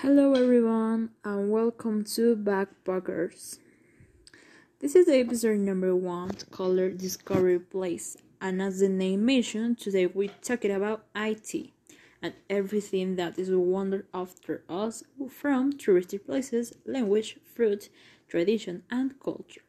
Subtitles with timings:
[0.00, 3.60] Hello everyone and welcome to Backpackers.
[4.78, 10.28] This is episode number one called Discovery Place and as the name mentioned, today we're
[10.42, 11.72] talking about Haiti
[12.20, 17.88] and everything that is wandered after us from touristy places, language, fruit,
[18.28, 19.62] tradition and culture.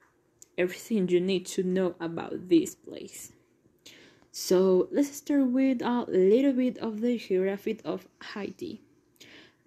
[0.57, 3.31] Everything you need to know about this place.
[4.33, 8.81] So let's start with a little bit of the geography of Haiti.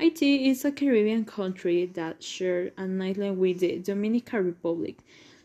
[0.01, 4.97] Haiti is a Caribbean country that shares an island with the Dominican Republic,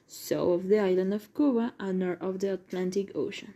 [0.08, 3.54] south of the island of Cuba and north of the Atlantic Ocean.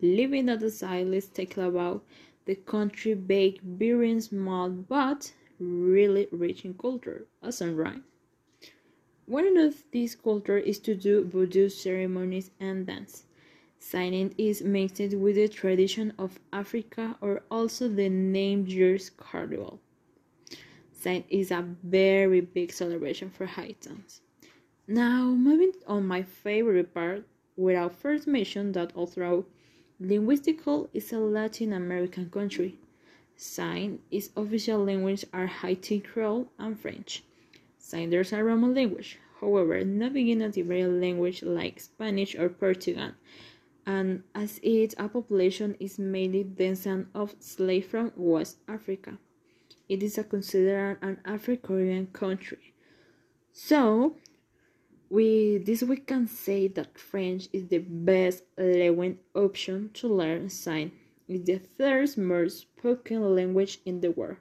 [0.00, 2.04] Living at the side, let's take about
[2.44, 8.04] the country baked very small but really rich in culture, as in rhyme.
[9.26, 13.24] One of these culture is to do voodoo ceremonies and dance.
[13.78, 19.80] Signing is mixed with the tradition of Africa or also the name year's carnival.
[20.92, 24.22] Sign is a very big celebration for Haitians.
[24.88, 29.44] Now, moving on my favorite part, without first mention that although
[30.02, 32.78] linguistical is a Latin American country,
[33.36, 37.22] sign its official language are Haitian Creole and French.
[37.78, 43.12] Sign there's a Roman language, however, not being a Tibetan language like Spanish or Portuguese
[43.86, 49.18] and as its a population is mainly descendant of slaves from West Africa.
[49.88, 52.74] It is considered an Afro-Caribbean country.
[53.52, 54.16] So,
[55.08, 60.90] with this we can say that French is the best language option to learn sign.
[61.28, 64.38] It's the third most spoken language in the world.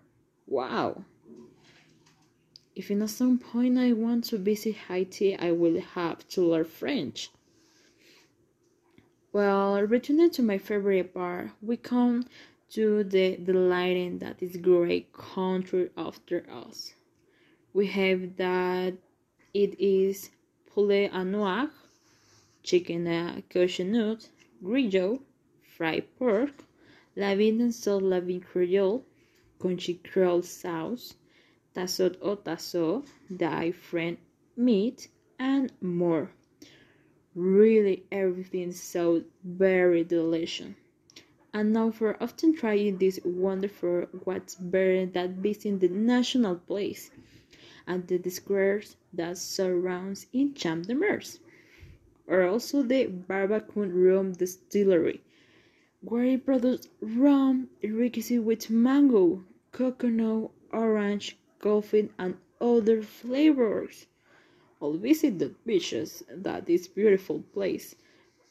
[0.47, 1.05] Wow!
[2.75, 7.29] If in some point I want to visit Haiti, I will have to learn French.
[9.35, 12.25] Well, returning to my favorite part, we come
[12.69, 16.93] to the delighting that is great country after us.
[17.73, 18.93] We have that
[19.53, 20.29] it is
[20.67, 21.69] poulet à noix,
[22.63, 24.29] chicken à cochonut,
[24.63, 25.19] griot,
[25.67, 26.63] fried pork,
[27.17, 29.03] la and salt la viande creole,
[29.59, 31.15] conchi creole sauce,
[31.75, 33.03] tassot au tasso,
[33.35, 34.17] die friend
[34.55, 36.31] meat, and more
[37.35, 40.73] really everything so very delicious.
[41.53, 47.11] And now for often trying this wonderful what's better than visiting the national place
[47.87, 51.39] and the squares that surrounds in Champ de Mars.
[52.27, 55.21] Or also the Barbancourt Rum Distillery,
[56.01, 64.07] where it produces rum enriched with mango, coconut, orange, coffee, and other flavors.
[64.81, 67.95] I'll visit the beaches that is beautiful place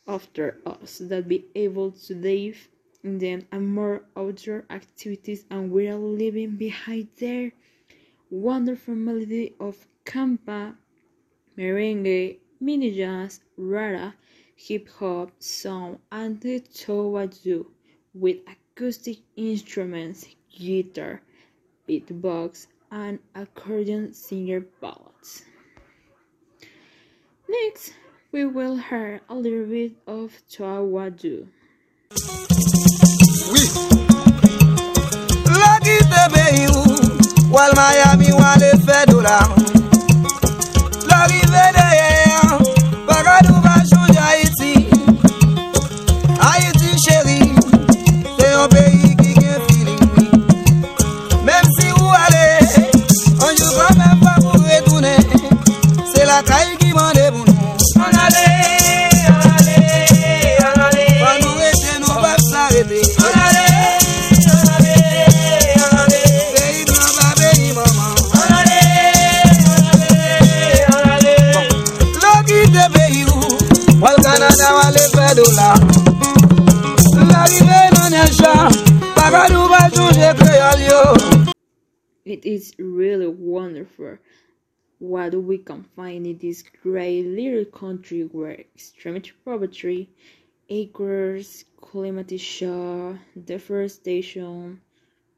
[0.06, 2.68] after us that be able to live
[3.02, 7.52] in them and more outdoor activities and we are leaving behind there
[8.30, 10.74] wonderful melody of kompa,
[11.56, 14.14] merengue, mini jazz, rara,
[14.56, 17.66] hip hop, sound and the twoubadou
[18.14, 21.20] with acoustic instruments, guitar,
[21.88, 25.44] beatbox and accordion singer ballads.
[27.48, 27.94] Next,
[28.32, 31.46] we will hear a little bit of Twoubadou.
[33.52, 33.94] Oui.
[37.74, 39.73] Miami.
[82.24, 84.18] It is really wonderful
[85.00, 90.08] what we can find in this great little country where extremity poverty,
[90.68, 94.80] acres, climate shock, deforestation,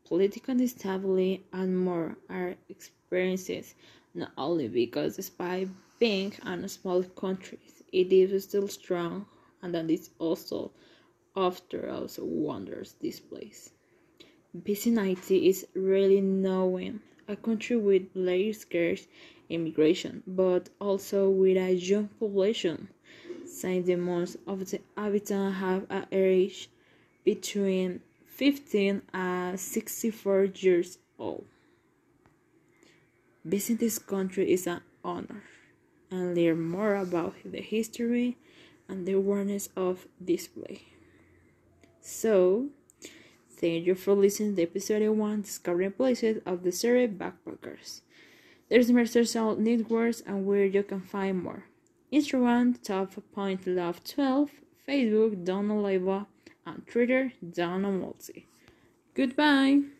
[0.04, 3.74] political instability, and more are experiences
[4.14, 7.58] not only because despite being a small country,
[7.92, 9.26] it is still strong
[9.62, 10.72] and that is also
[11.36, 13.70] after also wonders this place.
[14.54, 19.06] Vicinity is really knowing a country with very scarce
[19.48, 22.88] immigration, but also with a young population,
[23.44, 26.70] since the most of the inhabitants have an age
[27.24, 31.44] between 15 and 64 years old.
[33.44, 35.42] Visiting this country is an honor
[36.10, 38.36] and learn more about the history
[38.88, 40.82] and the awareness of display.
[42.00, 42.68] So,
[43.50, 48.02] thank you for listening to episode 1 Discovering Places of the series Backpackers.
[48.68, 51.64] There's more social networks and where you can find more.
[52.12, 54.50] Instagram, Top Point Love 12,
[54.88, 56.26] Facebook, Donna Leiva,
[56.64, 58.46] and Twitter, Donna Multi.
[59.14, 59.95] Goodbye!